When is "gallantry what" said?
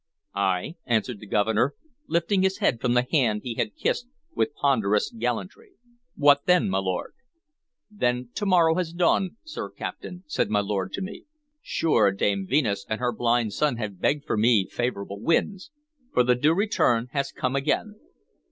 5.11-6.47